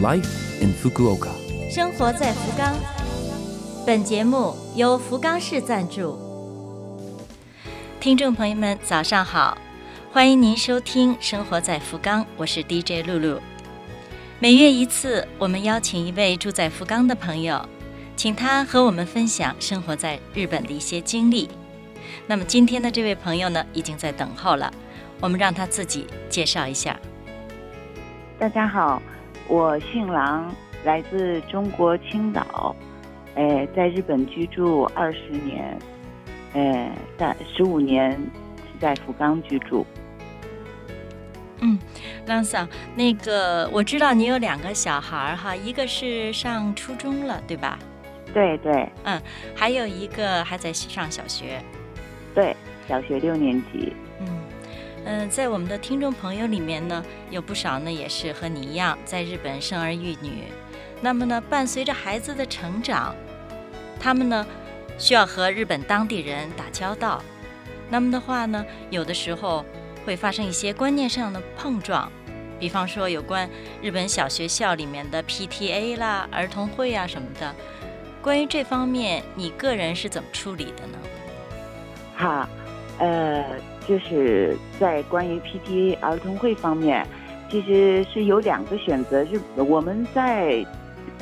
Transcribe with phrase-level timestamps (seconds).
[0.00, 1.30] Life in Fukuoka。
[1.68, 2.72] 生活在福冈。
[3.84, 6.16] 本节目由福冈市赞助。
[7.98, 9.58] 听众朋友们，早上好，
[10.12, 13.40] 欢迎您收听《生活在福冈》，我是 DJ 露露。
[14.38, 17.68] 每月一次，我们邀请一位住在福冈的朋友，
[18.14, 21.50] 请他和我们分享生活在日本的一些经历。
[22.28, 24.72] 那么今天的这位朋友呢，已经在等候了，
[25.20, 26.96] 我们让他自己介绍一下。
[28.38, 29.02] 大家好，
[29.48, 30.54] 我姓郎，
[30.84, 32.76] 来自中国青岛，
[33.34, 35.78] 哎，在日本居住二十年，
[36.52, 39.86] 哎，在十五年是在福冈居住。
[41.60, 41.78] 嗯，
[42.26, 47.78] 郎嫂，那个我知道你有两个小孩儿哈，一个是上初中了，对吧？
[48.34, 49.20] 对对嗯，
[49.56, 51.58] 还有一个还在上小学。
[52.34, 52.54] 对，
[52.86, 53.94] 小学六年级。
[54.20, 54.26] 嗯
[55.04, 60.44] 嗯，在我们的听众朋友里面呢，有不少呢也是和你一样在日本生儿育女。
[61.00, 63.14] 那么呢，伴随着孩子的成长，
[64.00, 64.46] 他们呢
[64.98, 67.22] 需要和日本当地人打交道。
[67.88, 69.64] 那么的话呢，有的时候
[70.04, 72.10] 会发生一些观念上的碰撞，
[72.58, 73.48] 比方说有关
[73.80, 77.54] 日本小学校里面的 PTA 啦、儿童会啊什么的。
[78.20, 80.98] 关于这方面，你个人是怎么处理的呢？
[82.16, 82.48] 哈，
[82.98, 83.44] 呃，
[83.88, 87.06] 就是在关于 PTA 儿童会方面，
[87.50, 89.24] 其实是有两个选择。
[89.24, 90.62] 日我们在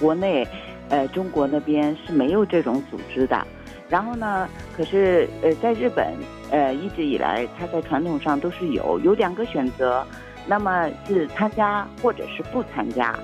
[0.00, 0.44] 国内，
[0.88, 3.46] 呃，中国那边是没有这种组织的。
[3.88, 6.12] 然后呢，可是呃，在日本，
[6.50, 10.04] 呃，一直以来，它在传统上都是有有两个选择，
[10.44, 13.16] 那么是参加或者是不参加。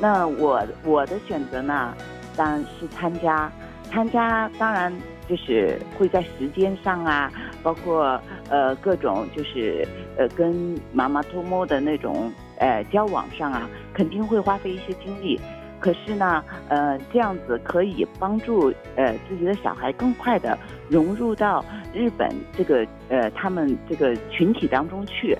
[0.00, 1.94] 那我我的选择呢，
[2.36, 3.48] 当然是参加。
[3.90, 4.92] 参加当然
[5.26, 15.40] 就是会在时间上啊，包括呃各种就是呃跟妈妈偷摸的那种呃交往上啊，肯定会花费一些精力。
[15.80, 25.38] 可是呢，呃这样子可以帮助呃自己的小孩更快的融入到日本这个呃他们这个群体当中去。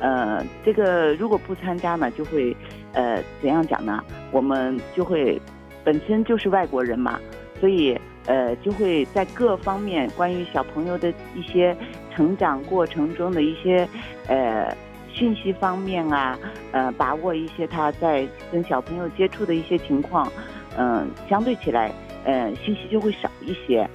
[0.00, 2.56] 呃，这个如果不参加呢，就会
[2.92, 4.02] 呃怎样讲呢？
[4.32, 5.40] 我们就会
[5.84, 7.20] 本身就是外国人嘛。
[7.60, 7.96] 所以，
[8.26, 11.76] 呃，就会在各方面关于小朋友的一些
[12.14, 13.88] 成长过程中的一些，
[14.28, 14.74] 呃，
[15.12, 16.38] 信息方面啊，
[16.70, 20.30] 呃，把握一些他在跟小朋友接触的一些情况，
[20.76, 21.90] 嗯，相对起来，
[22.24, 23.88] 呃，信息就会少一些。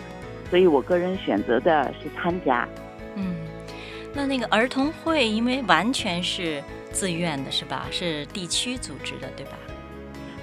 [0.49, 2.67] 所以我个人选择的是参加。
[3.16, 3.35] 嗯，
[4.13, 6.61] 那那个儿童会，因为完全是
[6.91, 7.85] 自愿的，是吧？
[7.91, 9.53] 是地区组织的，对吧？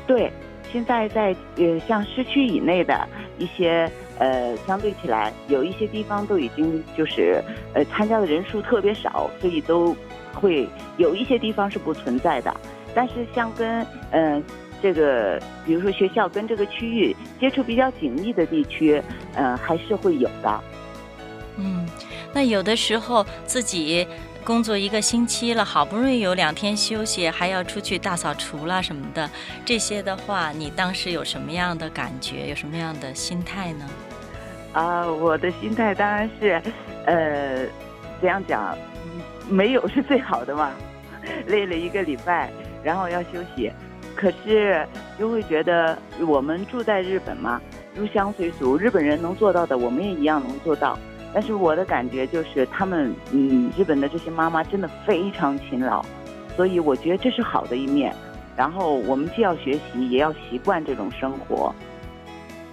[0.07, 0.33] 对。
[0.73, 3.07] 现在在呃，像市区以内的
[3.39, 9.97] 一些呃，相对起来有一些地方都已经就是呃，参加的人数特别少，所以都
[10.35, 12.55] 会有一些地方是不存在的。
[12.95, 14.43] 但是像跟嗯
[14.83, 19.03] 这个，比如说学校跟这个区域接触比较紧密的地区，
[19.35, 20.61] 嗯，还是会有的。
[21.57, 21.87] 嗯，
[22.33, 24.07] 那有的时候自己。
[24.45, 29.29] 工作一个星期了，好不容易有两天休息，还要出去大扫除啦什么的，
[29.65, 33.87] 这些的话，你当时有什么样的感觉，有什么样的心态呢？
[34.75, 36.61] 啊，我的心态当然是，
[37.07, 37.65] 呃，
[38.21, 38.77] 这样讲，
[39.49, 40.71] 没有是最好的嘛。
[41.47, 42.51] 累了一个礼拜，
[42.83, 43.73] 然后要休息，
[44.15, 44.87] 可是
[45.19, 47.59] 就会觉得我们住在日本嘛，
[47.95, 50.99] 入乡随俗，日本人能做到的，我们也一样能做到。
[51.35, 56.01] 但是我的感觉就是，他们嗯，日本的这些妈妈真的非常勤劳，
[56.57, 58.15] 所以我觉得这是好的一面。
[58.57, 61.75] 然后我们既要学习，也要习惯这种生活。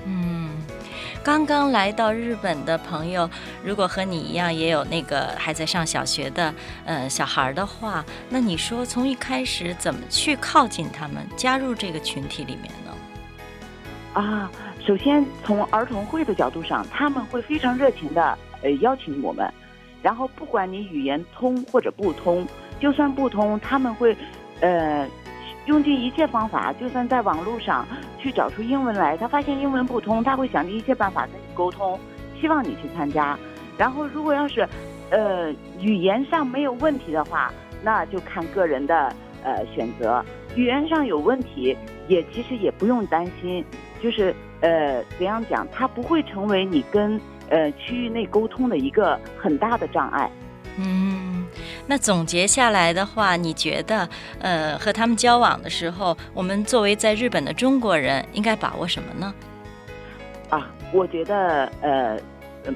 [0.05, 0.51] 嗯，
[1.23, 3.27] 刚刚来到日本的朋友，
[3.63, 6.53] 如果和你一样也有那个还在上小学的
[6.85, 12.91] 呃小孩的话，那你说从一开始怎么去靠近他们，加入这个群体里面呢？
[14.13, 14.51] 啊，
[14.85, 18.37] 首先从儿童会的角度上，他们会非常热情的。
[18.63, 19.51] 呃，邀请我们，
[20.03, 22.45] 然后不管你语言通或者不通，
[22.79, 24.15] 就算不通，他们会，
[24.59, 25.07] 呃，
[25.65, 27.83] 用尽一切方法，就算在网络上
[28.19, 31.99] 去找出英文来，他发现英文不通，他会想尽一切办法跟你沟通，
[32.39, 33.35] 希望你去参加。
[33.77, 34.67] 然后如果要是，
[35.09, 37.51] 呃，语言上没有问题的话，
[37.83, 39.11] 那就看个人的
[39.43, 40.23] 呃选择。
[40.55, 41.75] 语言上有问题，
[42.07, 43.65] 也其实也不用担心，
[44.01, 47.19] 就是呃怎样讲，它不会成为你跟。
[47.51, 50.31] 呃，区域内沟通的一个很大的障碍。
[50.77, 51.45] 嗯，
[51.85, 54.07] 那总结下来的话，你觉得，
[54.39, 59.33] 呃，和他们交往的时候，我们作为在日本的中国人，应该把握什么呢？
[60.49, 62.17] 啊，我觉得，呃，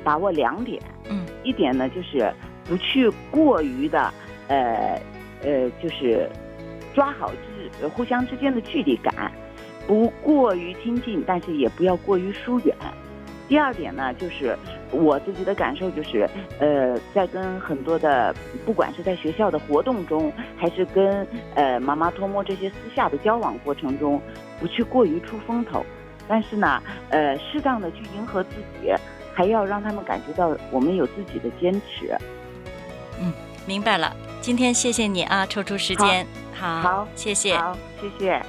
[0.03, 0.81] 把握两点。
[1.07, 2.29] 嗯，一点呢，就是
[2.65, 4.13] 不去过于的，
[4.49, 5.01] 呃，
[5.41, 6.29] 呃，就是
[6.93, 9.31] 抓好日呃互相之间的距离感，
[9.87, 12.75] 不过于亲近，但是也不要过于疏远。
[13.47, 14.57] 第二点呢，就是
[14.89, 16.27] 我自己的感受就是，
[16.59, 18.33] 呃，在跟很多的，
[18.65, 24.19] 不管是在学校的活动中，还是跟呃妈妈托摸这些私下的交往过程中，
[24.59, 25.85] 不去过于出风头，
[26.27, 28.49] 但是呢，呃，适当的去迎合自
[28.81, 28.91] 己，
[29.31, 32.17] 还要让他们感觉到我们有自己的坚持。
[33.21, 33.31] 嗯，
[33.67, 34.15] 明白了。
[34.41, 38.41] 今天谢谢你啊，抽出时间，好，谢谢，好，谢谢。